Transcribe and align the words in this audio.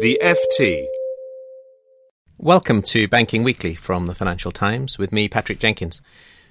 The 0.00 0.18
FT. 0.22 0.86
Welcome 2.38 2.80
to 2.84 3.06
Banking 3.06 3.42
Weekly 3.42 3.74
from 3.74 4.06
the 4.06 4.14
Financial 4.14 4.50
Times 4.50 4.96
with 4.96 5.12
me, 5.12 5.28
Patrick 5.28 5.58
Jenkins. 5.58 6.00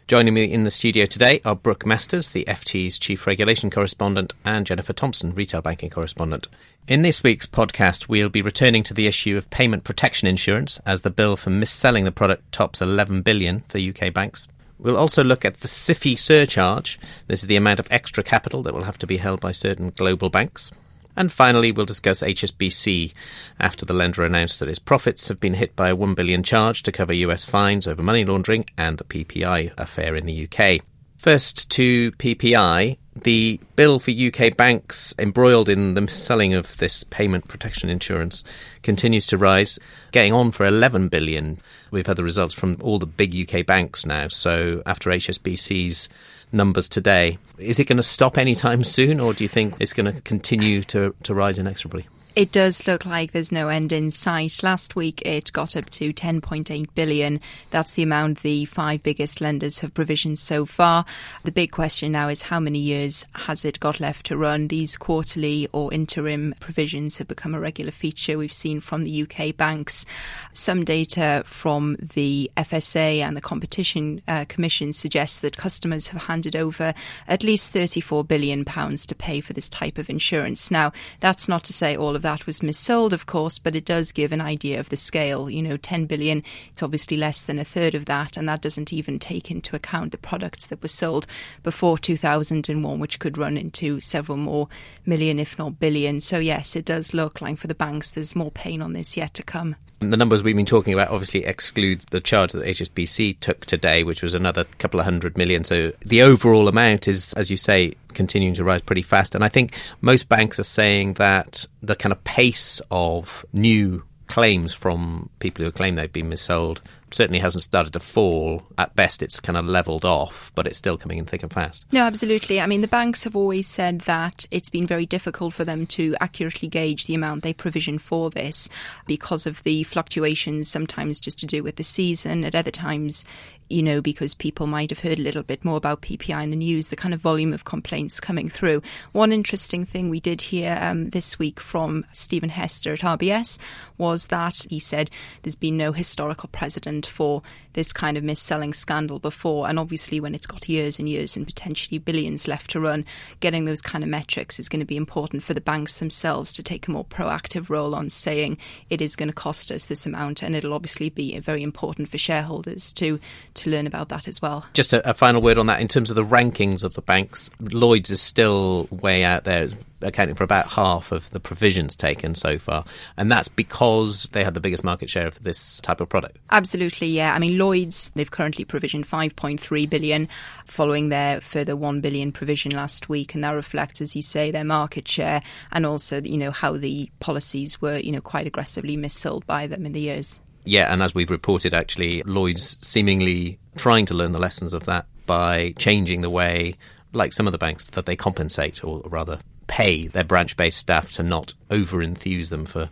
Joining 0.07 0.35
me 0.35 0.43
in 0.43 0.65
the 0.65 0.69
studio 0.69 1.07
today 1.07 1.41
are 1.43 1.55
Brooke 1.55 1.83
Masters, 1.83 2.29
the 2.29 2.45
FT's 2.47 2.99
Chief 2.99 3.25
Regulation 3.25 3.71
Correspondent, 3.71 4.33
and 4.45 4.67
Jennifer 4.67 4.93
Thompson, 4.93 5.33
Retail 5.33 5.63
Banking 5.63 5.89
Correspondent. 5.89 6.47
In 6.87 7.01
this 7.01 7.23
week's 7.23 7.47
podcast, 7.47 8.07
we'll 8.07 8.29
be 8.29 8.43
returning 8.43 8.83
to 8.83 8.93
the 8.93 9.07
issue 9.07 9.35
of 9.35 9.49
payment 9.49 9.83
protection 9.83 10.27
insurance 10.27 10.79
as 10.85 11.01
the 11.01 11.09
bill 11.09 11.35
for 11.35 11.49
mis-selling 11.49 12.05
the 12.05 12.11
product 12.11 12.51
tops 12.51 12.83
11 12.83 13.23
billion 13.23 13.61
for 13.61 13.79
UK 13.79 14.13
banks. 14.13 14.47
We'll 14.77 14.95
also 14.95 15.23
look 15.23 15.43
at 15.43 15.61
the 15.61 15.67
SIFI 15.67 16.19
surcharge. 16.19 16.99
This 17.25 17.41
is 17.41 17.47
the 17.47 17.55
amount 17.55 17.79
of 17.79 17.87
extra 17.89 18.23
capital 18.23 18.61
that 18.61 18.75
will 18.75 18.83
have 18.83 18.99
to 18.99 19.07
be 19.07 19.17
held 19.17 19.39
by 19.39 19.53
certain 19.53 19.89
global 19.95 20.29
banks. 20.29 20.71
And 21.19 21.29
finally, 21.29 21.73
we'll 21.73 21.85
discuss 21.85 22.21
HSBC 22.21 23.13
after 23.59 23.85
the 23.85 23.93
lender 23.93 24.23
announced 24.23 24.61
that 24.61 24.69
its 24.69 24.79
profits 24.79 25.27
have 25.27 25.37
been 25.37 25.55
hit 25.55 25.75
by 25.75 25.89
a 25.89 25.95
1 25.95 26.13
billion 26.13 26.43
charge 26.43 26.81
to 26.83 26.93
cover 26.93 27.11
US 27.11 27.43
fines 27.43 27.87
over 27.87 28.01
money 28.01 28.23
laundering 28.23 28.65
and 28.77 28.97
the 28.97 29.03
PPI 29.03 29.73
affair 29.77 30.15
in 30.15 30.25
the 30.25 30.47
UK. 30.47 30.81
First 31.17 31.69
to 31.71 32.13
PPI, 32.13 32.97
the 33.23 33.59
bill 33.75 33.99
for 33.99 34.11
UK 34.11 34.55
banks 34.55 35.13
embroiled 35.19 35.67
in 35.67 35.93
the 35.95 36.07
selling 36.07 36.53
of 36.53 36.77
this 36.77 37.03
payment 37.03 37.49
protection 37.49 37.89
insurance 37.89 38.45
continues 38.81 39.27
to 39.27 39.37
rise, 39.37 39.77
getting 40.13 40.31
on 40.31 40.51
for 40.51 40.65
11 40.65 41.09
billion. 41.09 41.59
We've 41.91 42.07
had 42.07 42.15
the 42.15 42.23
results 42.23 42.53
from 42.53 42.77
all 42.79 42.97
the 42.97 43.05
big 43.05 43.35
UK 43.35 43.65
banks 43.65 44.05
now. 44.05 44.29
So 44.29 44.81
after 44.85 45.09
HSBC's 45.09 46.07
numbers 46.51 46.89
today. 46.89 47.37
Is 47.57 47.79
it 47.79 47.85
going 47.85 47.97
to 47.97 48.03
stop 48.03 48.37
anytime 48.37 48.83
soon, 48.95 49.19
or 49.19 49.33
do 49.33 49.43
you 49.43 49.47
think 49.47 49.75
it's 49.79 49.93
going 49.93 50.11
to 50.11 50.21
continue 50.21 50.83
to, 50.83 51.15
to 51.23 51.33
rise 51.33 51.59
inexorably? 51.59 52.07
It 52.35 52.51
does 52.51 52.85
look 52.87 53.07
like 53.07 53.31
there's 53.31 53.51
no 53.51 53.69
end 53.69 53.91
in 53.91 54.11
sight. 54.11 54.61
Last 54.61 54.95
week 54.95 55.21
it 55.25 55.51
got 55.51 55.75
up 55.75 55.89
to 55.89 56.13
10.8 56.13 56.87
billion. 56.93 57.41
That's 57.71 57.95
the 57.95 58.03
amount 58.03 58.43
the 58.43 58.65
five 58.65 59.01
biggest 59.01 59.41
lenders 59.41 59.79
have 59.79 59.95
provisioned 59.95 60.37
so 60.37 60.65
far. 60.67 61.05
The 61.43 61.51
big 61.51 61.71
question 61.71 62.11
now 62.11 62.27
is 62.27 62.43
how 62.43 62.59
many 62.59 62.77
years 62.77 63.25
has 63.33 63.65
it 63.65 63.79
got 63.79 63.99
left 63.99 64.27
to 64.27 64.37
run? 64.37 64.67
These 64.67 64.95
quarterly 64.95 65.67
or 65.71 65.91
interim 65.91 66.53
provisions 66.59 67.17
have 67.17 67.27
become 67.27 67.55
a 67.55 67.59
regular 67.59 67.91
feature 67.91 68.37
we've 68.37 68.53
seen 68.53 68.79
from 68.79 69.03
the 69.03 69.23
UK 69.23 69.57
banks. 69.57 70.05
Some 70.53 70.85
data 70.85 71.43
from 71.47 71.97
the 71.99 72.51
FSA 72.55 73.19
and 73.19 73.35
the 73.35 73.41
Competition 73.41 74.21
uh, 74.27 74.45
Commission 74.47 74.93
suggests 74.93 75.39
that 75.41 75.57
customers 75.57 76.09
have 76.09 76.21
handed 76.21 76.55
over 76.55 76.93
at 77.27 77.43
least 77.43 77.73
34 77.73 78.23
billion 78.23 78.65
pounds 78.65 79.07
to 79.07 79.15
pay 79.15 79.41
for 79.41 79.53
this 79.53 79.67
type 79.67 79.97
of 79.97 80.11
insurance. 80.11 80.69
Now, 80.69 80.91
that's 81.21 81.47
not 81.47 81.63
to 81.65 81.73
say 81.73 81.97
all 81.97 82.15
of 82.15 82.18
that 82.21 82.45
was 82.45 82.61
missold, 82.61 83.13
of 83.13 83.25
course, 83.25 83.59
but 83.59 83.75
it 83.75 83.85
does 83.85 84.11
give 84.11 84.31
an 84.31 84.41
idea 84.41 84.79
of 84.79 84.89
the 84.89 84.97
scale. 84.97 85.49
You 85.49 85.61
know, 85.61 85.77
10 85.77 86.05
billion, 86.05 86.43
it's 86.71 86.83
obviously 86.83 87.17
less 87.17 87.41
than 87.43 87.59
a 87.59 87.63
third 87.63 87.95
of 87.95 88.05
that, 88.05 88.37
and 88.37 88.47
that 88.47 88.61
doesn't 88.61 88.93
even 88.93 89.19
take 89.19 89.49
into 89.51 89.75
account 89.75 90.11
the 90.11 90.17
products 90.17 90.67
that 90.67 90.81
were 90.81 90.87
sold 90.87 91.27
before 91.63 91.97
2001, 91.97 92.99
which 92.99 93.19
could 93.19 93.37
run 93.37 93.57
into 93.57 93.99
several 93.99 94.37
more 94.37 94.67
million, 95.05 95.39
if 95.39 95.57
not 95.57 95.79
billion. 95.79 96.19
So, 96.19 96.39
yes, 96.39 96.75
it 96.75 96.85
does 96.85 97.13
look 97.13 97.41
like 97.41 97.57
for 97.57 97.67
the 97.67 97.75
banks 97.75 98.11
there's 98.11 98.35
more 98.35 98.51
pain 98.51 98.81
on 98.81 98.93
this 98.93 99.17
yet 99.17 99.33
to 99.35 99.43
come. 99.43 99.75
The 99.99 100.17
numbers 100.17 100.43
we've 100.43 100.55
been 100.55 100.65
talking 100.65 100.93
about 100.93 101.09
obviously 101.09 101.45
exclude 101.45 102.01
the 102.11 102.21
charge 102.21 102.53
that 102.53 102.65
HSBC 102.65 103.39
took 103.41 103.65
today, 103.65 104.03
which 104.03 104.23
was 104.23 104.33
another 104.33 104.63
couple 104.77 104.99
of 104.99 105.03
hundred 105.03 105.37
million. 105.37 105.63
So 105.63 105.91
the 106.01 106.21
overall 106.21 106.67
amount 106.69 107.07
is, 107.07 107.33
as 107.33 107.51
you 107.51 107.57
say, 107.57 107.93
continuing 108.13 108.55
to 108.55 108.63
rise 108.63 108.81
pretty 108.81 109.01
fast. 109.01 109.35
And 109.35 109.43
I 109.43 109.49
think 109.49 109.73
most 110.01 110.29
banks 110.29 110.57
are 110.59 110.63
saying 110.63 111.15
that 111.15 111.65
the 111.81 111.95
kind 111.95 112.13
of 112.13 112.23
pace 112.23 112.81
of 112.91 113.45
new 113.51 114.03
claims 114.27 114.73
from 114.73 115.29
people 115.39 115.65
who 115.65 115.71
claim 115.71 115.95
they've 115.95 116.13
been 116.13 116.29
missold 116.29 116.79
certainly 117.13 117.39
hasn't 117.39 117.63
started 117.63 117.93
to 117.93 117.99
fall. 117.99 118.63
At 118.77 118.95
best, 118.95 119.21
it's 119.21 119.39
kind 119.39 119.57
of 119.57 119.65
leveled 119.65 120.05
off, 120.05 120.51
but 120.55 120.67
it's 120.67 120.77
still 120.77 120.97
coming 120.97 121.17
in 121.17 121.25
thick 121.25 121.43
and 121.43 121.51
fast. 121.51 121.85
No, 121.91 122.03
absolutely. 122.03 122.59
I 122.59 122.65
mean, 122.65 122.81
the 122.81 122.87
banks 122.87 123.23
have 123.23 123.35
always 123.35 123.67
said 123.67 124.01
that 124.01 124.45
it's 124.51 124.69
been 124.69 124.87
very 124.87 125.05
difficult 125.05 125.53
for 125.53 125.63
them 125.63 125.85
to 125.87 126.15
accurately 126.19 126.67
gauge 126.67 127.05
the 127.05 127.15
amount 127.15 127.43
they 127.43 127.53
provision 127.53 127.99
for 127.99 128.29
this 128.29 128.69
because 129.05 129.45
of 129.45 129.63
the 129.63 129.83
fluctuations, 129.83 130.69
sometimes 130.69 131.19
just 131.19 131.39
to 131.39 131.45
do 131.45 131.63
with 131.63 131.75
the 131.75 131.83
season, 131.83 132.43
at 132.43 132.55
other 132.55 132.71
times 132.71 133.25
you 133.69 133.83
know, 133.83 134.01
because 134.01 134.33
people 134.33 134.67
might 134.67 134.89
have 134.89 134.99
heard 134.99 135.19
a 135.19 135.21
little 135.21 135.43
bit 135.43 135.63
more 135.63 135.77
about 135.77 136.01
PPI 136.01 136.43
in 136.43 136.49
the 136.49 136.57
news, 136.57 136.89
the 136.89 136.95
kind 136.95 137.13
of 137.13 137.19
volume 137.19 137.53
of 137.53 137.65
complaints 137.65 138.19
coming 138.19 138.49
through. 138.49 138.81
One 139.11 139.31
interesting 139.31 139.85
thing 139.85 140.09
we 140.09 140.19
did 140.19 140.41
hear 140.41 140.77
um, 140.81 141.11
this 141.11 141.37
week 141.37 141.59
from 141.59 142.05
Stephen 142.11 142.49
Hester 142.49 142.93
at 142.93 143.01
RBS 143.01 143.59
was 143.97 144.27
that 144.27 144.65
he 144.69 144.79
said 144.79 145.11
there's 145.43 145.55
been 145.55 145.77
no 145.77 145.91
historical 145.91 146.49
precedent 146.51 146.98
for 147.05 147.41
this 147.73 147.93
kind 147.93 148.17
of 148.17 148.23
mis-selling 148.23 148.73
scandal 148.73 149.19
before. 149.19 149.67
And 149.67 149.79
obviously, 149.79 150.19
when 150.19 150.35
it's 150.35 150.47
got 150.47 150.67
years 150.67 150.99
and 150.99 151.07
years 151.07 151.35
and 151.35 151.45
potentially 151.45 151.97
billions 151.97 152.47
left 152.47 152.71
to 152.71 152.79
run, 152.79 153.05
getting 153.39 153.65
those 153.65 153.81
kind 153.81 154.03
of 154.03 154.09
metrics 154.09 154.59
is 154.59 154.69
going 154.69 154.79
to 154.79 154.85
be 154.85 154.97
important 154.97 155.43
for 155.43 155.53
the 155.53 155.61
banks 155.61 155.99
themselves 155.99 156.53
to 156.53 156.63
take 156.63 156.87
a 156.87 156.91
more 156.91 157.05
proactive 157.05 157.69
role 157.69 157.95
on 157.95 158.09
saying 158.09 158.57
it 158.89 159.01
is 159.01 159.15
going 159.15 159.29
to 159.29 159.33
cost 159.33 159.71
us 159.71 159.85
this 159.85 160.05
amount. 160.05 160.41
And 160.41 160.55
it'll 160.55 160.73
obviously 160.73 161.09
be 161.09 161.37
very 161.39 161.63
important 161.63 162.09
for 162.09 162.17
shareholders 162.17 162.91
to, 162.93 163.19
to 163.55 163.69
learn 163.69 163.87
about 163.87 164.09
that 164.09 164.27
as 164.27 164.41
well. 164.41 164.65
Just 164.73 164.93
a, 164.93 165.07
a 165.09 165.13
final 165.13 165.41
word 165.41 165.57
on 165.57 165.67
that 165.67 165.81
in 165.81 165.87
terms 165.87 166.09
of 166.09 166.15
the 166.15 166.23
rankings 166.23 166.83
of 166.83 166.95
the 166.95 167.01
banks. 167.01 167.49
Lloyds 167.59 168.09
is 168.09 168.21
still 168.21 168.87
way 168.91 169.23
out 169.23 169.43
there 169.43 169.69
accounting 170.01 170.35
for 170.35 170.43
about 170.43 170.67
half 170.67 171.11
of 171.11 171.29
the 171.31 171.39
provisions 171.39 171.95
taken 171.95 172.35
so 172.35 172.57
far, 172.57 172.85
and 173.17 173.31
that's 173.31 173.47
because 173.47 174.23
they 174.31 174.43
had 174.43 174.53
the 174.53 174.59
biggest 174.59 174.83
market 174.83 175.09
share 175.09 175.27
of 175.27 175.41
this 175.43 175.79
type 175.81 176.01
of 176.01 176.09
product. 176.09 176.37
Absolutely, 176.51 177.07
yeah. 177.07 177.33
I 177.33 177.39
mean, 177.39 177.57
Lloyds 177.57 178.11
they've 178.15 178.29
currently 178.29 178.65
provisioned 178.65 179.07
5.3 179.07 179.89
billion, 179.89 180.27
following 180.65 181.09
their 181.09 181.41
further 181.41 181.75
1 181.75 182.01
billion 182.01 182.31
provision 182.31 182.71
last 182.71 183.09
week, 183.09 183.33
and 183.33 183.43
that 183.43 183.51
reflects, 183.51 184.01
as 184.01 184.15
you 184.15 184.21
say, 184.21 184.51
their 184.51 184.63
market 184.63 185.07
share 185.07 185.41
and 185.71 185.85
also 185.85 186.21
you 186.21 186.37
know 186.37 186.51
how 186.51 186.77
the 186.77 187.09
policies 187.19 187.81
were 187.81 187.97
you 187.97 188.11
know 188.11 188.21
quite 188.21 188.47
aggressively 188.47 188.97
missold 188.97 189.45
by 189.45 189.67
them 189.67 189.85
in 189.85 189.93
the 189.93 190.01
years. 190.01 190.39
Yeah, 190.65 190.91
and 190.91 191.01
as 191.01 191.15
we've 191.15 191.31
reported, 191.31 191.73
actually, 191.73 192.21
Lloyds 192.23 192.77
seemingly 192.85 193.59
trying 193.75 194.05
to 194.07 194.13
learn 194.13 194.33
the 194.33 194.39
lessons 194.39 194.73
of 194.73 194.85
that 194.85 195.05
by 195.25 195.73
changing 195.77 196.21
the 196.21 196.29
way 196.29 196.75
like 197.13 197.33
some 197.33 197.47
of 197.47 197.51
the 197.51 197.57
banks, 197.57 197.87
that 197.87 198.05
they 198.05 198.15
compensate, 198.15 198.83
or 198.83 199.01
rather 199.05 199.39
pay 199.69 200.07
their 200.07 200.25
branch 200.25 200.57
based 200.57 200.79
staff 200.79 201.13
to 201.13 201.23
not 201.23 201.53
over 201.71 202.01
enthuse 202.01 202.49
them 202.49 202.65
for 202.65 202.89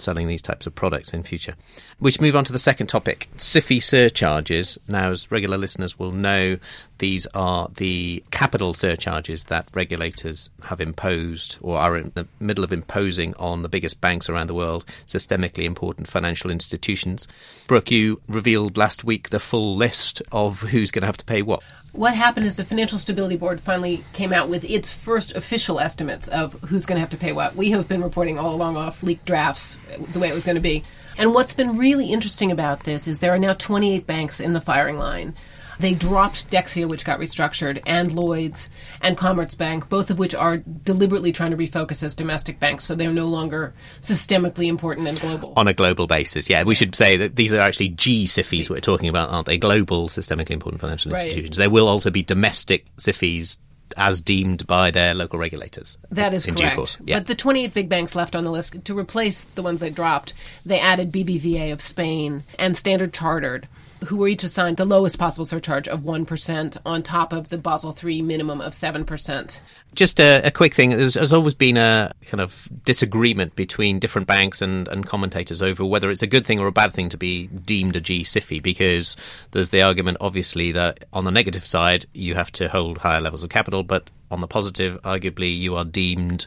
selling 0.00 0.28
these 0.28 0.42
types 0.42 0.66
of 0.66 0.74
products 0.74 1.12
in 1.12 1.22
future. 1.22 1.54
We 1.98 2.10
should 2.10 2.22
move 2.22 2.36
on 2.36 2.44
to 2.44 2.52
the 2.52 2.58
second 2.58 2.86
topic 2.86 3.28
SIFI 3.36 3.82
surcharges. 3.82 4.78
Now, 4.88 5.10
as 5.10 5.30
regular 5.30 5.58
listeners 5.58 5.98
will 5.98 6.12
know, 6.12 6.58
these 6.98 7.26
are 7.34 7.68
the 7.74 8.22
capital 8.30 8.74
surcharges 8.74 9.44
that 9.44 9.68
regulators 9.74 10.50
have 10.64 10.80
imposed 10.80 11.58
or 11.60 11.78
are 11.78 11.96
in 11.96 12.12
the 12.14 12.26
middle 12.38 12.64
of 12.64 12.72
imposing 12.72 13.34
on 13.34 13.62
the 13.62 13.68
biggest 13.68 14.00
banks 14.00 14.28
around 14.28 14.46
the 14.46 14.54
world, 14.54 14.84
systemically 15.06 15.64
important 15.64 16.08
financial 16.08 16.50
institutions. 16.50 17.28
Brooke, 17.66 17.90
you 17.90 18.20
revealed 18.28 18.76
last 18.76 19.04
week 19.04 19.30
the 19.30 19.40
full 19.40 19.76
list 19.76 20.22
of 20.32 20.60
who's 20.62 20.90
going 20.90 21.02
to 21.02 21.06
have 21.06 21.16
to 21.18 21.24
pay 21.24 21.42
what 21.42 21.62
what 21.92 22.14
happened 22.14 22.46
is 22.46 22.54
the 22.54 22.64
Financial 22.64 22.98
Stability 22.98 23.36
Board 23.36 23.60
finally 23.60 24.04
came 24.12 24.32
out 24.32 24.48
with 24.48 24.64
its 24.64 24.92
first 24.92 25.34
official 25.34 25.80
estimates 25.80 26.28
of 26.28 26.52
who's 26.68 26.86
going 26.86 26.96
to 26.96 27.00
have 27.00 27.10
to 27.10 27.16
pay 27.16 27.32
what. 27.32 27.56
We 27.56 27.70
have 27.72 27.88
been 27.88 28.02
reporting 28.02 28.38
all 28.38 28.54
along 28.54 28.76
off 28.76 29.02
leaked 29.02 29.24
drafts 29.24 29.78
the 30.12 30.18
way 30.18 30.28
it 30.28 30.34
was 30.34 30.44
going 30.44 30.54
to 30.54 30.60
be. 30.60 30.84
And 31.18 31.34
what's 31.34 31.52
been 31.52 31.76
really 31.76 32.12
interesting 32.12 32.52
about 32.52 32.84
this 32.84 33.08
is 33.08 33.18
there 33.18 33.34
are 33.34 33.38
now 33.38 33.54
28 33.54 34.06
banks 34.06 34.40
in 34.40 34.52
the 34.52 34.60
firing 34.60 34.98
line. 34.98 35.34
They 35.80 35.94
dropped 35.94 36.50
Dexia, 36.50 36.86
which 36.86 37.06
got 37.06 37.18
restructured, 37.18 37.82
and 37.86 38.12
Lloyds 38.12 38.68
and 39.00 39.16
Commerzbank, 39.16 39.88
both 39.88 40.10
of 40.10 40.18
which 40.18 40.34
are 40.34 40.58
deliberately 40.58 41.32
trying 41.32 41.52
to 41.52 41.56
refocus 41.56 42.02
as 42.02 42.14
domestic 42.14 42.60
banks, 42.60 42.84
so 42.84 42.94
they're 42.94 43.10
no 43.10 43.26
longer 43.26 43.72
systemically 44.02 44.66
important 44.66 45.08
and 45.08 45.18
global. 45.18 45.54
On 45.56 45.66
a 45.66 45.72
global 45.72 46.06
basis, 46.06 46.50
yeah. 46.50 46.64
We 46.64 46.74
should 46.74 46.94
say 46.94 47.16
that 47.16 47.36
these 47.36 47.54
are 47.54 47.60
actually 47.60 47.88
G 47.88 48.26
SIFIs 48.26 48.68
we're 48.68 48.80
talking 48.80 49.08
about, 49.08 49.30
aren't 49.30 49.46
they? 49.46 49.56
Global, 49.56 50.10
systemically 50.10 50.50
important 50.50 50.82
financial 50.82 51.12
institutions. 51.12 51.56
Right. 51.56 51.64
There 51.64 51.70
will 51.70 51.88
also 51.88 52.10
be 52.10 52.22
domestic 52.22 52.84
SIFIs 52.96 53.56
as 53.96 54.20
deemed 54.20 54.66
by 54.66 54.90
their 54.90 55.14
local 55.14 55.38
regulators. 55.38 55.96
That 56.10 56.34
is 56.34 56.46
in 56.46 56.54
correct. 56.54 56.72
Due 56.72 56.76
course. 56.76 56.96
Yeah. 57.04 57.20
But 57.20 57.26
the 57.26 57.34
28 57.34 57.74
big 57.74 57.88
banks 57.88 58.14
left 58.14 58.36
on 58.36 58.44
the 58.44 58.50
list, 58.50 58.84
to 58.84 58.96
replace 58.96 59.44
the 59.44 59.62
ones 59.62 59.80
they 59.80 59.90
dropped, 59.90 60.34
they 60.64 60.78
added 60.78 61.10
BBVA 61.10 61.72
of 61.72 61.80
Spain 61.80 62.42
and 62.58 62.76
Standard 62.76 63.12
Chartered, 63.12 63.66
who 64.06 64.16
were 64.16 64.28
each 64.28 64.44
assigned 64.44 64.76
the 64.76 64.84
lowest 64.84 65.18
possible 65.18 65.44
surcharge 65.44 65.88
of 65.88 66.00
1% 66.00 66.76
on 66.86 67.02
top 67.02 67.32
of 67.32 67.48
the 67.48 67.58
Basel 67.58 67.96
III 68.02 68.22
minimum 68.22 68.60
of 68.60 68.72
7%. 68.72 69.60
Just 69.94 70.20
a, 70.20 70.46
a 70.46 70.50
quick 70.50 70.74
thing. 70.74 70.90
There's, 70.90 71.14
there's, 71.14 71.32
always 71.32 71.54
been 71.54 71.76
a 71.76 72.12
kind 72.26 72.40
of 72.40 72.68
disagreement 72.84 73.56
between 73.56 73.98
different 73.98 74.26
banks 74.26 74.62
and, 74.62 74.88
and 74.88 75.06
commentators 75.06 75.62
over 75.62 75.84
whether 75.84 76.10
it's 76.10 76.22
a 76.22 76.26
good 76.26 76.46
thing 76.46 76.60
or 76.60 76.66
a 76.66 76.72
bad 76.72 76.92
thing 76.92 77.08
to 77.10 77.16
be 77.16 77.46
deemed 77.46 77.96
a 77.96 78.00
G-SIFI 78.00 78.62
because 78.62 79.16
there's 79.50 79.70
the 79.70 79.82
argument, 79.82 80.18
obviously, 80.20 80.72
that 80.72 81.04
on 81.12 81.24
the 81.24 81.30
negative 81.30 81.66
side, 81.66 82.06
you 82.12 82.34
have 82.34 82.52
to 82.52 82.68
hold 82.68 82.98
higher 82.98 83.20
levels 83.20 83.42
of 83.42 83.50
capital, 83.50 83.82
but 83.82 84.08
on 84.30 84.40
the 84.40 84.46
positive, 84.46 85.00
arguably, 85.02 85.56
you 85.56 85.76
are 85.76 85.84
deemed 85.84 86.46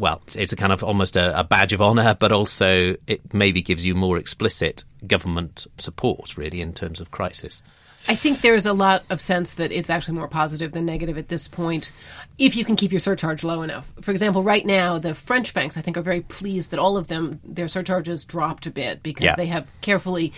well, 0.00 0.22
it's 0.34 0.50
a 0.50 0.56
kind 0.56 0.72
of 0.72 0.82
almost 0.82 1.14
a, 1.14 1.38
a, 1.38 1.44
badge 1.44 1.74
of 1.74 1.82
honour, 1.82 2.16
but 2.18 2.32
also 2.32 2.96
it 3.06 3.34
maybe 3.34 3.60
gives 3.60 3.84
you 3.84 3.94
more 3.94 4.16
explicit 4.16 4.82
government 5.06 5.66
support, 5.76 6.38
really, 6.38 6.62
in 6.62 6.72
terms 6.72 7.00
of 7.00 7.10
crisis. 7.10 7.62
I 8.08 8.14
think 8.14 8.40
there's 8.40 8.64
a 8.64 8.72
lot 8.72 9.04
of 9.10 9.20
sense 9.20 9.54
that 9.54 9.72
it's 9.72 9.90
actually 9.90 10.16
more 10.16 10.26
positive 10.26 10.72
than 10.72 10.86
negative 10.86 11.18
at 11.18 11.28
this 11.28 11.48
point 11.48 11.92
if 12.38 12.56
you 12.56 12.64
can 12.64 12.76
keep 12.76 12.92
your 12.92 13.00
surcharge 13.00 13.44
low 13.44 13.60
enough. 13.60 13.92
For 14.00 14.10
example, 14.10 14.42
right 14.42 14.64
now, 14.64 14.98
the 14.98 15.14
French 15.14 15.52
banks, 15.52 15.76
I 15.76 15.82
think, 15.82 15.98
are 15.98 16.02
very 16.02 16.22
pleased 16.22 16.70
that 16.70 16.80
all 16.80 16.96
of 16.96 17.08
them, 17.08 17.38
their 17.44 17.68
surcharges 17.68 18.24
dropped 18.24 18.64
a 18.66 18.70
bit 18.70 19.02
because 19.02 19.24
yeah. 19.24 19.34
they 19.36 19.46
have 19.46 19.66
carefully 19.82 20.32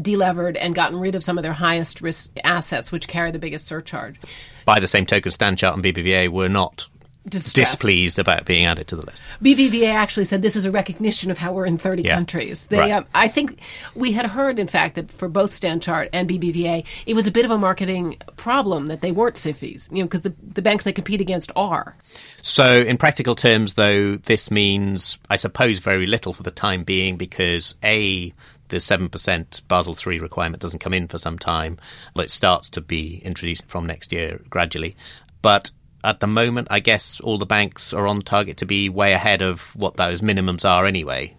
delevered 0.00 0.56
and 0.56 0.74
gotten 0.74 0.98
rid 0.98 1.14
of 1.14 1.22
some 1.24 1.38
of 1.38 1.42
their 1.42 1.52
highest 1.52 2.00
risk 2.00 2.30
assets, 2.44 2.90
which 2.90 3.08
carry 3.08 3.30
the 3.30 3.38
biggest 3.38 3.66
surcharge. 3.66 4.16
By 4.64 4.80
the 4.80 4.88
same 4.88 5.06
token, 5.06 5.30
Standard 5.32 5.58
Chartered 5.58 5.84
and 5.84 5.94
BBVA 5.96 6.28
were 6.28 6.48
not 6.48 6.88
Distressed. 7.26 7.54
displeased 7.72 8.18
about 8.18 8.44
being 8.44 8.66
added 8.66 8.86
to 8.88 8.96
the 8.96 9.02
list. 9.06 9.22
BBVA 9.42 9.86
actually 9.94 10.26
said 10.26 10.42
this 10.42 10.56
is 10.56 10.66
a 10.66 10.70
recognition 10.70 11.30
of 11.30 11.38
how 11.38 11.54
we're 11.54 11.64
in 11.64 11.78
30 11.78 12.02
Yeah. 12.02 12.14
countries. 12.16 12.66
They, 12.66 12.76
Right. 12.78 12.92
um, 12.92 13.06
I 13.14 13.28
think 13.28 13.60
we 13.94 14.12
had 14.12 14.26
heard, 14.26 14.58
in 14.58 14.66
fact, 14.66 14.96
that 14.96 15.10
for 15.10 15.26
both 15.28 15.52
Stanchart 15.58 16.10
and 16.12 16.28
BBVA, 16.28 16.84
it 17.06 17.14
was 17.14 17.26
a 17.26 17.30
bit 17.30 17.46
of 17.46 17.50
a 17.50 17.56
marketing 17.56 18.18
problem 18.36 18.88
that 18.88 19.00
they 19.00 19.10
weren't 19.10 19.36
SIFIs, 19.36 19.88
you 19.90 19.98
know, 20.00 20.04
because 20.04 20.20
the, 20.20 20.34
the 20.52 20.60
banks 20.60 20.84
they 20.84 20.92
compete 20.92 21.22
against 21.22 21.50
are. 21.56 21.96
So, 22.42 22.80
in 22.82 22.98
practical 22.98 23.34
terms, 23.34 23.72
though, 23.74 24.16
this 24.16 24.50
means, 24.50 25.18
I 25.30 25.36
suppose, 25.36 25.78
very 25.78 26.04
little 26.04 26.34
for 26.34 26.42
the 26.42 26.50
time 26.50 26.84
being 26.84 27.16
because 27.16 27.74
A, 27.82 28.34
the 28.68 28.76
7% 28.76 29.62
Basel 29.68 29.96
III 30.06 30.18
requirement 30.20 30.62
doesn't 30.62 30.80
come 30.80 30.94
in 30.94 31.08
for 31.08 31.18
some 31.18 31.38
time. 31.38 31.78
It 32.16 32.30
starts 32.30 32.70
to 32.70 32.80
be 32.80 33.20
introduced 33.24 33.66
from 33.66 33.86
next 33.86 34.12
year 34.12 34.40
gradually. 34.50 34.96
But 35.42 35.70
at 36.02 36.20
the 36.20 36.26
moment, 36.26 36.68
I 36.70 36.80
guess 36.80 37.20
all 37.20 37.38
the 37.38 37.46
banks 37.46 37.92
are 37.92 38.06
on 38.06 38.22
target 38.22 38.56
to 38.58 38.66
be 38.66 38.88
way 38.88 39.12
ahead 39.12 39.42
of 39.42 39.74
what 39.74 39.96
those 39.96 40.20
minimums 40.20 40.68
are 40.68 40.86
anyway. 40.86 41.36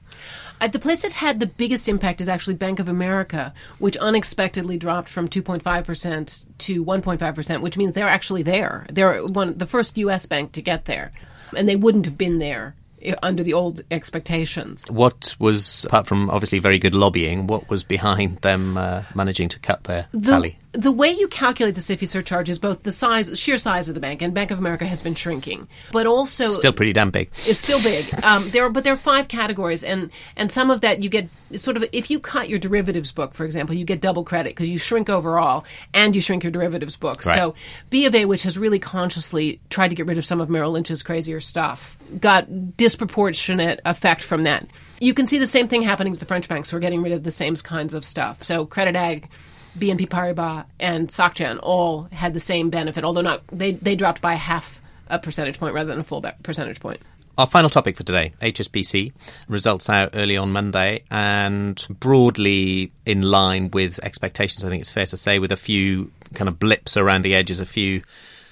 Uh, 0.62 0.68
the 0.68 0.80
place 0.80 1.02
that's 1.02 1.16
had 1.16 1.40
the 1.40 1.46
biggest 1.46 1.90
impact 1.90 2.22
is 2.22 2.30
actually 2.30 2.56
Bank 2.56 2.80
of 2.80 2.88
America, 2.88 3.54
which 3.78 3.98
unexpectedly 3.98 4.78
dropped 4.78 5.10
from 5.10 5.28
2.5% 5.28 6.46
to 6.58 6.86
1.5%, 6.86 7.62
which 7.62 7.78
means 7.78 7.94
they're 7.94 8.08
actually 8.08 8.42
there. 8.42 8.86
They're 8.90 9.26
one 9.26 9.58
the 9.58 9.66
first 9.66 9.98
U.S. 9.98 10.26
bank 10.26 10.54
to 10.54 10.62
get 10.62 10.86
there, 10.86 11.12
and 11.56 11.68
they 11.68 11.76
wouldn't 11.76 12.06
have 12.06 12.18
been 12.18 12.40
there 12.40 12.76
under 13.24 13.44
the 13.44 13.54
old 13.54 13.82
expectations. 13.92 14.86
What 14.90 15.36
was, 15.40 15.86
apart 15.86 16.08
from 16.08 16.30
obviously 16.30 16.60
very 16.60 16.80
good 16.80 16.96
lobbying, 16.96 17.48
what 17.48 17.70
was 17.70 17.84
behind 17.84 18.38
them 18.40 18.78
uh, 18.78 19.04
managing 19.14 19.50
to 19.50 19.60
cut 19.60 19.84
their 19.86 20.08
The, 20.12 20.32
tally? 20.32 20.60
The 20.76 20.92
way 20.92 21.10
you 21.10 21.28
calculate 21.28 21.76
the 21.76 21.82
SIFI 21.82 22.08
surcharge 22.08 22.50
is 22.50 22.60
both 22.60 22.84
the 22.84 22.92
size, 22.92 23.38
sheer 23.40 23.58
size 23.58 23.88
of 23.90 23.96
the 23.96 24.02
bank, 24.02 24.22
and 24.22 24.34
Bank 24.34 24.52
of 24.52 24.60
America 24.60 24.86
has 24.86 25.02
been 25.02 25.16
shrinking, 25.16 25.68
but 25.92 26.06
also 26.06 26.50
Still 26.50 26.74
pretty 26.74 26.94
damn 26.94 27.12
big. 27.12 27.30
It's 27.46 27.60
still 27.60 27.82
big. 27.82 28.06
Um, 28.24 28.50
there, 28.50 28.66
are, 28.66 28.70
but 28.70 28.84
there 28.84 28.94
are 28.94 28.98
five 28.98 29.28
categories, 29.28 29.84
and 29.84 30.12
and 30.36 30.52
some 30.52 30.72
of 30.72 30.82
that 30.82 31.04
you 31.04 31.10
get 31.10 31.30
sort 31.56 31.78
of 31.78 31.86
if 31.92 32.10
you 32.10 32.20
cut 32.20 32.50
your 32.50 32.60
derivatives 32.60 33.12
book, 33.12 33.34
for 33.34 33.46
example, 33.46 33.76
you 33.76 33.86
get 33.86 34.02
double 34.02 34.24
credit 34.24 34.52
because 34.52 34.70
you 34.70 34.78
shrink 34.78 35.10
overall 35.10 35.66
and 35.94 36.16
you 36.16 36.22
shrink 36.22 36.44
your 36.44 36.52
derivatives 36.52 36.96
book. 36.96 37.26
Right. 37.26 37.36
So 37.36 37.56
B 37.90 38.06
of 38.06 38.16
A, 38.16 38.26
which 38.26 38.44
has 38.44 38.58
really 38.58 38.80
consciously 38.80 39.60
tried 39.70 39.90
to 39.90 39.96
get 39.96 40.06
rid 40.06 40.18
of 40.18 40.26
some 40.26 40.42
of 40.42 40.50
Merrill 40.50 40.72
Lynch's 40.72 41.04
crazier 41.04 41.40
stuff, 41.40 41.98
got 42.20 42.78
disproportionate 42.78 43.80
effect 43.86 44.22
from 44.22 44.44
that. 44.44 44.68
You 45.00 45.14
can 45.14 45.28
see 45.28 45.38
the 45.38 45.48
same 45.48 45.68
thing 45.68 45.82
happening 45.82 46.12
with 46.12 46.20
the 46.20 46.26
French 46.26 46.48
banks 46.48 46.72
who 46.72 46.78
are 46.78 46.82
getting 46.82 47.02
rid 47.02 47.14
of 47.14 47.24
the 47.24 47.32
same 47.32 47.56
kinds 47.56 47.94
of 47.94 48.04
stuff. 48.04 48.44
So 48.44 48.66
Credit 48.66 48.96
Ag. 48.96 49.30
BNP 49.78 50.08
Paribas 50.08 50.66
and 50.80 51.10
SocGen 51.10 51.60
all 51.62 52.04
had 52.12 52.34
the 52.34 52.40
same 52.40 52.70
benefit, 52.70 53.04
although 53.04 53.22
not 53.22 53.42
they, 53.52 53.74
they 53.74 53.96
dropped 53.96 54.22
by 54.22 54.36
half 54.36 54.82
a 55.08 55.20
percentage 55.20 55.60
point 55.60 55.74
rather 55.74 55.90
than 55.90 56.00
a 56.00 56.04
full 56.04 56.24
percentage 56.44 56.80
point. 56.80 57.02
Our 57.38 57.48
final 57.48 57.70
topic 57.70 57.98
for 57.98 58.04
today 58.04 58.34
HSBC 58.42 59.12
results 59.50 59.90
out 59.90 60.12
early 60.14 60.38
on 60.38 60.54
Monday 60.54 61.04
and 61.12 61.86
broadly 61.90 62.94
in 63.06 63.24
line 63.24 63.72
with 63.72 64.00
expectations, 64.04 64.64
I 64.64 64.70
think 64.70 64.80
it's 64.80 64.90
fair 64.90 65.06
to 65.08 65.18
say, 65.18 65.38
with 65.40 65.52
a 65.52 65.58
few 65.58 66.12
kind 66.34 66.48
of 66.48 66.60
blips 66.60 66.96
around 66.96 67.24
the 67.24 67.36
edges, 67.36 67.60
a 67.60 67.66
few 67.66 68.04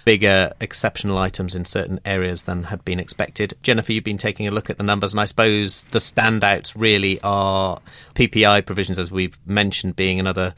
bigger 0.06 0.52
exceptional 0.60 1.18
items 1.18 1.56
in 1.56 1.66
certain 1.66 2.00
areas 2.06 2.44
than 2.44 2.64
had 2.64 2.84
been 2.86 3.00
expected. 3.00 3.54
Jennifer, 3.62 3.94
you've 3.94 4.04
been 4.04 4.18
taking 4.18 4.48
a 4.48 4.52
look 4.52 4.70
at 4.70 4.78
the 4.78 4.84
numbers, 4.84 5.14
and 5.14 5.22
I 5.22 5.26
suppose 5.26 5.84
the 5.84 6.00
standouts 6.00 6.74
really 6.76 7.20
are 7.22 7.80
PPI 8.16 8.66
provisions, 8.66 9.00
as 9.00 9.12
we've 9.12 9.38
mentioned, 9.46 9.96
being 9.96 10.20
another 10.20 10.54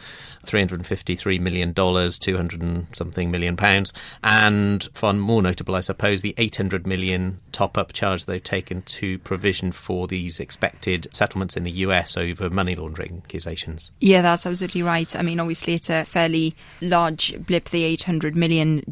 $353 0.45 1.39
million, 1.39 1.74
200 1.74 2.62
and 2.62 2.88
something 2.94 3.31
million 3.31 3.56
pounds, 3.56 3.94
and 4.24 4.88
far 4.94 5.13
more 5.13 5.42
notable, 5.42 5.75
I 5.75 5.81
suppose, 5.81 6.21
the 6.21 6.33
800 6.38 6.88
million 6.88 7.39
top 7.51 7.77
up 7.77 7.94
charge 7.94 8.25
they've 8.25 8.44
taken 8.44 8.81
to 8.81 9.18
provision 9.19 9.71
for 9.71 10.07
these 10.07 10.39
expected 10.39 11.07
settlements 11.12 11.56
in 11.56 11.63
the 11.63 11.71
US 11.71 12.18
over 12.18 12.50
money 12.50 12.75
laundering 12.75 13.21
accusations. 13.24 13.92
Yeah, 14.00 14.21
that's 14.21 14.45
absolutely 14.45 14.81
right. 14.81 15.15
I 15.15 15.21
mean, 15.21 15.39
obviously, 15.39 15.74
it's 15.74 15.89
a 15.89 16.03
fairly 16.03 16.56
large 16.81 17.33
blip, 17.45 17.69
the 17.69 17.95
$800 17.95 18.36
million, 18.36 18.83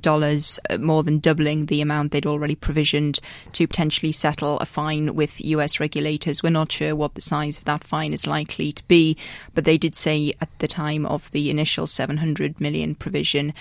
uh, 0.70 0.78
more 0.78 1.04
than 1.04 1.20
doubling 1.20 1.66
the 1.66 1.82
amount 1.82 2.12
they'd 2.12 2.26
already 2.26 2.56
provisioned 2.56 3.20
to 3.54 3.68
potentially 3.68 4.12
settle 4.12 4.60
a 4.60 4.66
fine 4.66 5.16
with 5.16 5.42
US 5.42 5.80
regulators. 5.80 6.42
We're 6.42 6.50
not 6.50 6.72
sure 6.72 6.96
what 6.96 7.16
the 7.16 7.22
size 7.22 7.58
of 7.58 7.66
that 7.66 7.84
fine 7.84 8.14
is 8.14 8.28
likely 8.28 8.72
to 8.72 8.84
be, 8.88 9.18
but 9.54 9.66
they 9.66 9.78
did 9.78 9.96
say 9.96 10.34
at 10.42 10.50
the 10.60 10.68
time 10.68 11.06
of 11.06 11.32
the 11.32 11.50
initial 11.50 11.88
700 11.88 12.60
million 12.60 12.96
provision 12.96 13.54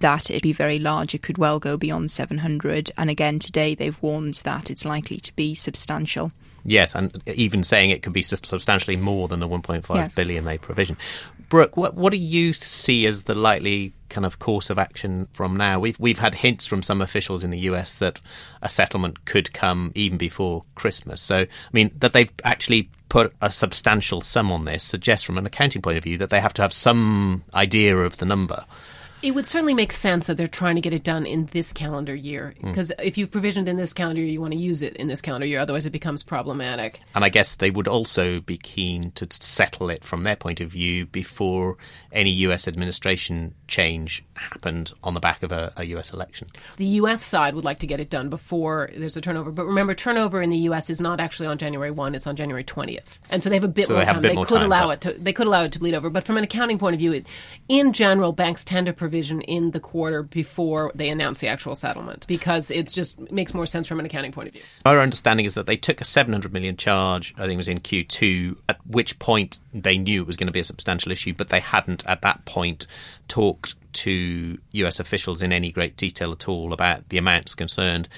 that 0.00 0.28
it'd 0.30 0.42
be 0.42 0.52
very 0.52 0.78
large. 0.78 1.14
It 1.14 1.22
could 1.22 1.38
well 1.38 1.60
go 1.60 1.76
beyond 1.76 2.10
700. 2.10 2.90
And 2.98 3.08
again, 3.08 3.38
today 3.38 3.74
they've 3.74 4.02
warned 4.02 4.34
that 4.44 4.68
it's 4.68 4.84
likely 4.84 5.18
to 5.18 5.34
be 5.36 5.54
substantial. 5.54 6.32
Yes, 6.64 6.94
and 6.94 7.20
even 7.26 7.64
saying 7.64 7.90
it 7.90 8.02
could 8.02 8.12
be 8.12 8.22
substantially 8.22 8.96
more 8.96 9.28
than 9.28 9.40
the 9.40 9.48
one 9.48 9.62
point 9.62 9.84
five 9.84 9.96
Yes. 9.96 10.14
billion 10.14 10.44
they 10.44 10.58
provision. 10.58 10.96
Brooke, 11.48 11.76
what, 11.76 11.94
what 11.94 12.12
do 12.12 12.16
you 12.16 12.52
see 12.52 13.06
as 13.06 13.24
the 13.24 13.34
likely 13.34 13.92
kind 14.08 14.24
of 14.24 14.38
course 14.38 14.70
of 14.70 14.78
action 14.78 15.28
from 15.32 15.56
now? 15.56 15.78
We've 15.80 15.98
we've 15.98 16.18
had 16.18 16.34
hints 16.34 16.66
from 16.66 16.82
some 16.82 17.00
officials 17.02 17.44
in 17.44 17.50
the 17.50 17.58
US 17.60 17.96
that 17.96 18.20
a 18.62 18.68
settlement 18.68 19.24
could 19.26 19.52
come 19.52 19.92
even 19.94 20.18
before 20.18 20.64
Christmas. 20.76 21.20
So, 21.20 21.36
I 21.40 21.46
mean, 21.72 21.90
that 21.98 22.12
they've 22.12 22.32
actually 22.44 22.88
put 23.08 23.34
a 23.42 23.50
substantial 23.50 24.20
sum 24.22 24.50
on 24.50 24.64
this 24.64 24.82
suggests, 24.82 25.24
from 25.26 25.36
an 25.36 25.44
accounting 25.44 25.82
point 25.82 25.98
of 25.98 26.04
view, 26.04 26.16
that 26.18 26.30
they 26.30 26.40
have 26.40 26.54
to 26.54 26.62
have 26.62 26.72
some 26.72 27.42
idea 27.54 27.98
of 27.98 28.16
the 28.18 28.24
number. 28.24 28.64
It 29.22 29.34
would 29.36 29.46
certainly 29.46 29.74
make 29.74 29.92
sense 29.92 30.26
that 30.26 30.36
they're 30.36 30.48
trying 30.48 30.74
to 30.74 30.80
get 30.80 30.92
it 30.92 31.04
done 31.04 31.26
in 31.26 31.46
this 31.46 31.72
calendar 31.72 32.14
year. 32.14 32.54
Hmm. 32.60 32.68
Because 32.68 32.92
if 32.98 33.16
you've 33.16 33.30
provisioned 33.30 33.68
in 33.68 33.76
this 33.76 33.92
calendar 33.92 34.20
year, 34.20 34.30
you 34.30 34.40
want 34.40 34.52
to 34.52 34.58
use 34.58 34.82
it 34.82 34.96
in 34.96 35.06
this 35.06 35.20
calendar 35.20 35.46
year. 35.46 35.60
Otherwise, 35.60 35.86
it 35.86 35.90
becomes 35.90 36.22
problematic. 36.22 37.00
And 37.14 37.24
I 37.24 37.28
guess 37.28 37.56
they 37.56 37.70
would 37.70 37.86
also 37.86 38.40
be 38.40 38.56
keen 38.58 39.12
to 39.12 39.26
settle 39.30 39.90
it 39.90 40.04
from 40.04 40.24
their 40.24 40.34
point 40.36 40.60
of 40.60 40.70
view 40.70 41.06
before 41.06 41.76
any 42.10 42.30
US 42.30 42.66
administration 42.66 43.54
change 43.68 44.24
happened 44.34 44.92
on 45.04 45.14
the 45.14 45.20
back 45.20 45.42
of 45.44 45.52
a, 45.52 45.72
a 45.76 45.84
US 45.84 46.12
election. 46.12 46.48
The 46.76 46.84
U.S. 46.86 47.22
side 47.24 47.54
would 47.54 47.64
like 47.64 47.78
to 47.78 47.86
get 47.86 48.00
it 48.00 48.10
done 48.10 48.28
before 48.28 48.90
there's 48.96 49.16
a 49.16 49.20
turnover. 49.20 49.52
But 49.52 49.66
remember, 49.66 49.94
turnover 49.94 50.42
in 50.42 50.50
the 50.50 50.58
U.S. 50.58 50.90
is 50.90 51.00
not 51.00 51.20
actually 51.20 51.46
on 51.46 51.58
January 51.58 51.90
1, 51.92 52.14
it's 52.16 52.26
on 52.26 52.34
January 52.34 52.64
20th. 52.64 53.18
And 53.30 53.42
so 53.42 53.48
they 53.48 53.56
have 53.56 53.64
a 53.64 53.68
bit 53.68 53.86
So 53.86 53.94
more 53.94 54.04
they 54.04 54.06
time. 54.12 54.20
bit 54.22 54.28
they 54.30 54.34
more 54.34 54.44
could 54.46 54.56
time, 54.58 54.66
allow 54.66 54.88
but- 54.88 55.06
it 55.06 55.14
to 55.14 55.22
they 55.22 55.32
could 55.32 55.46
allow 55.46 55.62
it 55.62 55.72
to 55.72 55.78
bleed 55.78 55.94
over. 55.94 56.10
But 56.10 56.24
from 56.24 56.36
an 56.36 56.44
accounting 56.44 56.78
point 56.78 56.94
of 56.94 56.98
view, 56.98 57.12
it, 57.12 57.26
in 57.68 57.92
general, 57.92 58.32
banks 58.32 58.64
tend 58.64 58.86
to 58.86 58.92
provision 59.12 59.42
in 59.42 59.72
the 59.72 59.78
quarter 59.78 60.22
before 60.22 60.90
they 60.94 61.10
announce 61.10 61.40
the 61.40 61.46
actual 61.46 61.74
settlement 61.74 62.26
because 62.26 62.70
it 62.70 62.88
just 62.88 63.30
makes 63.30 63.52
more 63.52 63.66
sense 63.66 63.86
from 63.86 64.00
an 64.00 64.06
accounting 64.06 64.32
point 64.32 64.48
of 64.48 64.54
view. 64.54 64.62
Our 64.86 65.00
understanding 65.00 65.44
is 65.44 65.52
that 65.52 65.66
they 65.66 65.76
took 65.76 66.00
a 66.00 66.04
700 66.06 66.50
million 66.50 66.78
charge, 66.78 67.34
I 67.36 67.42
think 67.42 67.52
it 67.52 67.56
was 67.58 67.68
in 67.68 67.80
Q2, 67.80 68.56
at 68.70 68.78
which 68.86 69.18
point 69.18 69.60
they 69.74 69.98
knew 69.98 70.22
it 70.22 70.26
was 70.26 70.38
going 70.38 70.46
to 70.46 70.52
be 70.52 70.60
a 70.60 70.64
substantial 70.64 71.12
issue, 71.12 71.34
but 71.34 71.50
they 71.50 71.60
hadn't 71.60 72.06
at 72.06 72.22
that 72.22 72.46
point 72.46 72.86
talked 73.28 73.74
to 73.92 74.58
US 74.70 74.98
officials 74.98 75.42
in 75.42 75.52
any 75.52 75.70
great 75.70 75.98
detail 75.98 76.32
at 76.32 76.48
all 76.48 76.72
about 76.72 77.10
the 77.10 77.18
amounts 77.18 77.54
concerned. 77.54 78.08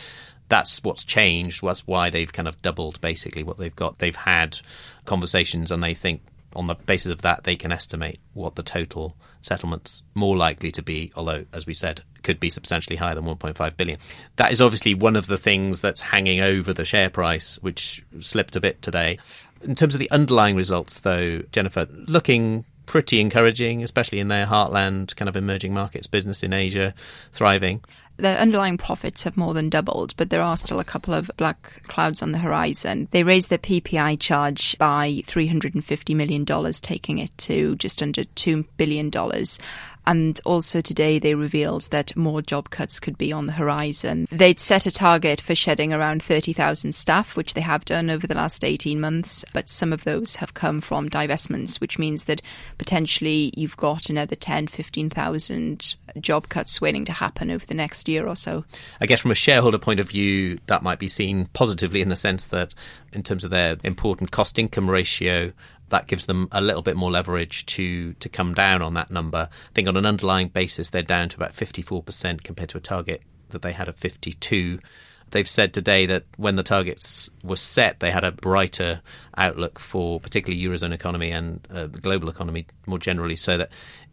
That's 0.48 0.80
what's 0.84 1.04
changed. 1.04 1.60
That's 1.60 1.88
why 1.88 2.08
they've 2.08 2.32
kind 2.32 2.46
of 2.46 2.62
doubled 2.62 3.00
basically 3.00 3.42
what 3.42 3.58
they've 3.58 3.74
got. 3.74 3.98
They've 3.98 4.14
had 4.14 4.58
conversations 5.06 5.72
and 5.72 5.82
they 5.82 5.94
think 5.94 6.20
on 6.54 6.66
the 6.66 6.74
basis 6.74 7.12
of 7.12 7.22
that, 7.22 7.44
they 7.44 7.56
can 7.56 7.72
estimate 7.72 8.20
what 8.32 8.54
the 8.54 8.62
total 8.62 9.16
settlements 9.40 10.02
more 10.14 10.36
likely 10.36 10.70
to 10.72 10.82
be, 10.82 11.12
although, 11.16 11.44
as 11.52 11.66
we 11.66 11.74
said, 11.74 12.02
could 12.22 12.40
be 12.40 12.50
substantially 12.50 12.96
higher 12.96 13.14
than 13.14 13.24
1.5 13.24 13.76
billion. 13.76 13.98
That 14.36 14.52
is 14.52 14.60
obviously 14.60 14.94
one 14.94 15.16
of 15.16 15.26
the 15.26 15.38
things 15.38 15.80
that's 15.80 16.00
hanging 16.00 16.40
over 16.40 16.72
the 16.72 16.84
share 16.84 17.10
price, 17.10 17.58
which 17.62 18.04
slipped 18.20 18.56
a 18.56 18.60
bit 18.60 18.82
today. 18.82 19.18
In 19.62 19.74
terms 19.74 19.94
of 19.94 19.98
the 19.98 20.10
underlying 20.10 20.56
results, 20.56 21.00
though, 21.00 21.42
Jennifer, 21.52 21.86
looking 21.90 22.64
pretty 22.86 23.20
encouraging, 23.20 23.82
especially 23.82 24.20
in 24.20 24.28
their 24.28 24.46
heartland 24.46 25.14
kind 25.16 25.28
of 25.28 25.36
emerging 25.36 25.72
markets 25.72 26.06
business 26.06 26.42
in 26.42 26.52
Asia, 26.52 26.94
thriving. 27.32 27.82
Their 28.16 28.38
underlying 28.38 28.78
profits 28.78 29.24
have 29.24 29.36
more 29.36 29.54
than 29.54 29.70
doubled, 29.70 30.14
but 30.16 30.30
there 30.30 30.42
are 30.42 30.56
still 30.56 30.78
a 30.78 30.84
couple 30.84 31.14
of 31.14 31.30
black 31.36 31.82
clouds 31.88 32.22
on 32.22 32.32
the 32.32 32.38
horizon. 32.38 33.08
They 33.10 33.24
raised 33.24 33.50
their 33.50 33.58
PPI 33.58 34.20
charge 34.20 34.78
by 34.78 35.22
$350 35.26 36.14
million, 36.14 36.44
taking 36.74 37.18
it 37.18 37.36
to 37.38 37.74
just 37.76 38.02
under 38.02 38.22
$2 38.24 38.64
billion. 38.76 39.10
And 40.06 40.40
also 40.44 40.80
today 40.80 41.18
they 41.18 41.34
revealed 41.34 41.82
that 41.90 42.16
more 42.16 42.42
job 42.42 42.70
cuts 42.70 43.00
could 43.00 43.16
be 43.16 43.32
on 43.32 43.46
the 43.46 43.52
horizon. 43.52 44.28
They'd 44.30 44.58
set 44.58 44.86
a 44.86 44.90
target 44.90 45.40
for 45.40 45.54
shedding 45.54 45.92
around 45.92 46.22
30,000 46.22 46.94
staff, 46.94 47.36
which 47.36 47.54
they 47.54 47.62
have 47.62 47.84
done 47.84 48.10
over 48.10 48.26
the 48.26 48.34
last 48.34 48.64
18 48.64 49.00
months, 49.00 49.44
but 49.52 49.68
some 49.68 49.92
of 49.92 50.04
those 50.04 50.36
have 50.36 50.54
come 50.54 50.80
from 50.80 51.08
divestments, 51.08 51.80
which 51.80 51.98
means 51.98 52.24
that 52.24 52.42
potentially 52.76 53.52
you've 53.56 53.76
got 53.76 54.10
another 54.10 54.36
10, 54.36 54.66
15,000 54.66 55.96
job 56.20 56.48
cuts 56.48 56.80
waiting 56.80 57.04
to 57.06 57.12
happen 57.12 57.50
over 57.50 57.64
the 57.64 57.74
next 57.74 58.03
year 58.08 58.26
or 58.26 58.36
so. 58.36 58.64
I 59.00 59.06
guess 59.06 59.20
from 59.20 59.30
a 59.30 59.36
shareholder 59.36 59.78
point 59.78 60.00
of 60.00 60.08
view, 60.08 60.58
that 60.66 60.82
might 60.82 60.98
be 60.98 61.08
seen 61.08 61.46
positively 61.52 62.00
in 62.00 62.08
the 62.08 62.16
sense 62.16 62.46
that 62.46 62.74
in 63.12 63.22
terms 63.22 63.44
of 63.44 63.50
their 63.50 63.76
important 63.84 64.30
cost 64.30 64.58
income 64.58 64.90
ratio, 64.90 65.52
that 65.90 66.06
gives 66.06 66.26
them 66.26 66.48
a 66.50 66.60
little 66.60 66.82
bit 66.82 66.96
more 66.96 67.10
leverage 67.10 67.66
to 67.66 68.14
to 68.14 68.28
come 68.28 68.54
down 68.54 68.82
on 68.82 68.94
that 68.94 69.10
number. 69.10 69.48
I 69.50 69.72
think 69.74 69.88
on 69.88 69.96
an 69.96 70.06
underlying 70.06 70.48
basis, 70.48 70.90
they're 70.90 71.02
down 71.02 71.28
to 71.30 71.36
about 71.36 71.52
54% 71.52 72.42
compared 72.42 72.70
to 72.70 72.78
a 72.78 72.80
target 72.80 73.22
that 73.50 73.62
they 73.62 73.72
had 73.72 73.88
of 73.88 73.96
52. 73.96 74.80
They've 75.30 75.48
said 75.48 75.72
today 75.72 76.06
that 76.06 76.24
when 76.36 76.56
the 76.56 76.62
targets 76.62 77.28
were 77.42 77.56
set, 77.56 78.00
they 78.00 78.10
had 78.10 78.24
a 78.24 78.30
brighter 78.30 79.00
outlook 79.36 79.78
for 79.78 80.20
particularly 80.20 80.62
eurozone 80.62 80.92
economy 80.92 81.30
and 81.30 81.66
uh, 81.70 81.86
the 81.86 82.00
global 82.00 82.28
economy 82.28 82.66
more 82.86 82.98
generally, 82.98 83.36
so 83.36 83.56
that 83.58 83.70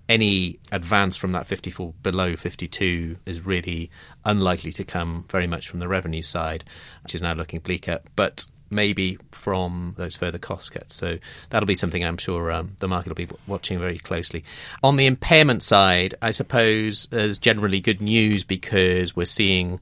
any 0.10 0.60
advance 0.72 1.15
from 1.15 1.31
that 1.31 1.48
54 1.48 1.93
below 2.01 2.36
52 2.36 3.17
is 3.25 3.46
really 3.46 3.89
unlikely 4.25 4.72
to 4.74 4.84
come 4.84 5.25
very 5.29 5.48
much 5.48 5.70
from 5.70 5.79
the 5.79 5.88
revenue 5.88 6.22
side, 6.22 6.63
which 7.03 7.15
is 7.15 7.22
now 7.22 7.34
looking 7.34 7.60
bleaker. 7.60 8.00
But 8.15 8.46
maybe 8.72 9.17
from 9.31 9.93
those 9.98 10.15
further 10.15 10.38
cost 10.38 10.72
cuts. 10.72 10.96
So 10.96 11.20
that'll 11.50 11.67
be 11.67 11.75
something 11.75 12.03
I'm 12.03 12.17
sure 12.17 12.51
um, 12.51 12.72
the 12.79 12.88
market 12.88 13.10
will 13.10 13.15
be 13.15 13.27
watching 13.46 13.77
very 13.77 14.00
closely. 14.00 14.43
On 14.81 14.96
the 14.96 15.05
impairment 15.05 15.62
side, 15.62 16.15
I 16.22 16.31
suppose 16.31 17.05
there's 17.08 17.38
generally 17.38 17.81
good 17.81 18.01
news 18.01 18.43
because 18.43 19.15
we're 19.15 19.25
seeing 19.25 19.79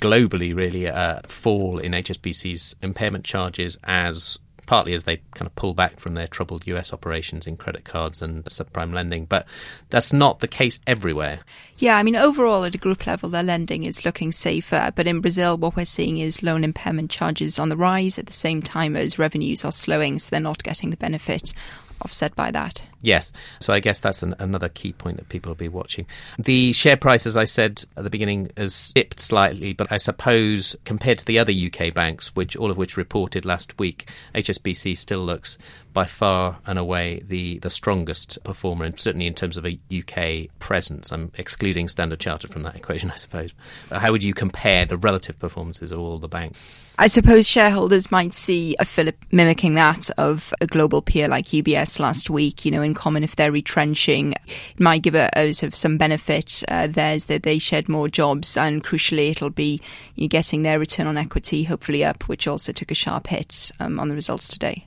globally 0.00 0.54
really 0.54 0.84
a 0.84 1.22
fall 1.26 1.78
in 1.78 1.92
HSBC's 1.92 2.76
impairment 2.82 3.24
charges 3.24 3.78
as 3.84 4.38
partly 4.68 4.92
as 4.92 5.04
they 5.04 5.16
kind 5.32 5.46
of 5.46 5.54
pull 5.54 5.72
back 5.72 5.98
from 5.98 6.12
their 6.12 6.26
troubled 6.26 6.66
US 6.66 6.92
operations 6.92 7.46
in 7.46 7.56
credit 7.56 7.84
cards 7.84 8.20
and 8.20 8.44
subprime 8.44 8.92
lending. 8.92 9.24
But 9.24 9.46
that's 9.88 10.12
not 10.12 10.40
the 10.40 10.46
case 10.46 10.78
everywhere. 10.86 11.40
Yeah, 11.78 11.96
I 11.96 12.02
mean, 12.02 12.14
overall 12.14 12.64
at 12.64 12.74
a 12.74 12.78
group 12.78 13.06
level, 13.06 13.30
their 13.30 13.42
lending 13.42 13.84
is 13.84 14.04
looking 14.04 14.30
safer. 14.30 14.92
But 14.94 15.06
in 15.06 15.22
Brazil, 15.22 15.56
what 15.56 15.74
we're 15.74 15.86
seeing 15.86 16.18
is 16.18 16.42
loan 16.42 16.64
impairment 16.64 17.10
charges 17.10 17.58
on 17.58 17.70
the 17.70 17.78
rise 17.78 18.18
at 18.18 18.26
the 18.26 18.32
same 18.34 18.60
time 18.60 18.94
as 18.94 19.18
revenues 19.18 19.64
are 19.64 19.72
slowing, 19.72 20.18
so 20.18 20.28
they're 20.28 20.40
not 20.40 20.62
getting 20.62 20.90
the 20.90 20.98
benefit 20.98 21.54
offset 22.02 22.36
by 22.36 22.50
that. 22.50 22.82
Yes. 23.00 23.32
So 23.60 23.72
I 23.72 23.80
guess 23.80 24.00
that's 24.00 24.22
an, 24.22 24.34
another 24.38 24.68
key 24.68 24.92
point 24.92 25.18
that 25.18 25.28
people 25.28 25.50
will 25.50 25.56
be 25.56 25.68
watching. 25.68 26.06
The 26.38 26.72
share 26.72 26.96
price, 26.96 27.26
as 27.26 27.36
I 27.36 27.44
said 27.44 27.84
at 27.96 28.04
the 28.04 28.10
beginning, 28.10 28.50
has 28.56 28.92
dipped 28.94 29.20
slightly, 29.20 29.72
but 29.72 29.92
I 29.92 29.98
suppose 29.98 30.74
compared 30.84 31.18
to 31.18 31.24
the 31.24 31.38
other 31.38 31.52
UK 31.52 31.94
banks, 31.94 32.34
which 32.34 32.56
all 32.56 32.70
of 32.70 32.76
which 32.76 32.96
reported 32.96 33.44
last 33.44 33.78
week, 33.78 34.10
HSBC 34.34 34.96
still 34.96 35.20
looks 35.20 35.58
by 35.92 36.04
far 36.04 36.58
and 36.66 36.78
away 36.78 37.20
the, 37.26 37.58
the 37.58 37.70
strongest 37.70 38.38
performer, 38.44 38.84
and 38.84 38.98
certainly 38.98 39.26
in 39.26 39.34
terms 39.34 39.56
of 39.56 39.66
a 39.66 39.78
UK 39.92 40.48
presence. 40.58 41.12
I'm 41.12 41.32
excluding 41.38 41.88
Standard 41.88 42.20
Chartered 42.20 42.52
from 42.52 42.62
that 42.64 42.76
equation, 42.76 43.10
I 43.12 43.16
suppose. 43.16 43.54
How 43.90 44.12
would 44.12 44.22
you 44.22 44.34
compare 44.34 44.84
the 44.84 44.96
relative 44.96 45.38
performances 45.38 45.92
of 45.92 46.00
all 46.00 46.18
the 46.18 46.28
banks? 46.28 46.58
I 47.00 47.06
suppose 47.06 47.46
shareholders 47.46 48.10
might 48.10 48.34
see 48.34 48.74
a 48.80 48.84
fillip 48.84 49.24
mimicking 49.30 49.74
that 49.74 50.10
of 50.18 50.52
a 50.60 50.66
global 50.66 51.00
peer 51.00 51.28
like 51.28 51.46
UBS 51.46 52.00
last 52.00 52.28
week, 52.28 52.64
you 52.64 52.72
know, 52.72 52.82
in 52.88 52.94
common 52.94 53.22
if 53.22 53.36
they're 53.36 53.52
retrenching. 53.52 54.32
It 54.32 54.80
might 54.80 55.02
give 55.02 55.14
a, 55.14 55.30
a 55.36 55.52
sort 55.52 55.68
of 55.68 55.74
some 55.74 55.96
benefit 55.96 56.64
uh, 56.68 56.88
there's 56.88 57.26
that 57.26 57.44
they 57.44 57.58
shed 57.58 57.88
more 57.88 58.08
jobs 58.08 58.56
and 58.56 58.82
crucially 58.82 59.30
it'll 59.30 59.50
be 59.50 59.80
you 60.16 60.24
know, 60.24 60.28
getting 60.28 60.62
their 60.62 60.78
return 60.78 61.06
on 61.06 61.16
equity 61.16 61.64
hopefully 61.64 62.04
up, 62.04 62.28
which 62.28 62.48
also 62.48 62.72
took 62.72 62.90
a 62.90 62.94
sharp 62.94 63.28
hit 63.28 63.70
um, 63.78 64.00
on 64.00 64.08
the 64.08 64.14
results 64.14 64.48
today. 64.48 64.86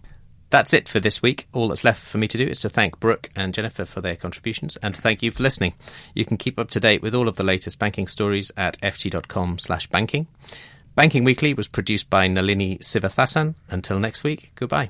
That's 0.49 0.73
it 0.73 0.89
for 0.89 0.99
this 0.99 1.21
week. 1.21 1.47
All 1.53 1.69
that's 1.69 1.85
left 1.85 2.03
for 2.03 2.17
me 2.17 2.27
to 2.27 2.37
do 2.37 2.45
is 2.45 2.59
to 2.61 2.69
thank 2.69 2.99
Brooke 2.99 3.29
and 3.37 3.53
Jennifer 3.53 3.85
for 3.85 4.01
their 4.01 4.17
contributions 4.17 4.75
and 4.77 4.93
to 4.93 5.01
thank 5.01 5.23
you 5.23 5.31
for 5.31 5.43
listening. 5.43 5.75
You 6.13 6.25
can 6.25 6.35
keep 6.35 6.59
up 6.59 6.69
to 6.71 6.79
date 6.79 7.01
with 7.01 7.15
all 7.15 7.29
of 7.29 7.37
the 7.37 7.43
latest 7.43 7.79
banking 7.79 8.05
stories 8.07 8.51
at 8.57 8.79
ft.com 8.81 9.59
slash 9.59 9.87
banking. 9.87 10.27
Banking 10.93 11.23
Weekly 11.23 11.53
was 11.53 11.69
produced 11.69 12.09
by 12.09 12.27
Nalini 12.27 12.79
Sivathasan. 12.79 13.55
Until 13.69 13.97
next 13.97 14.25
week, 14.25 14.51
goodbye. 14.55 14.89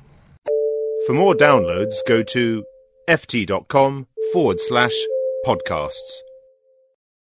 For 1.06 1.12
more 1.12 1.34
downloads, 1.34 1.94
go 2.08 2.24
to 2.24 2.64
ft.com 3.08 4.06
forward 4.32 4.60
slash 4.60 4.94
podcasts. 5.46 6.31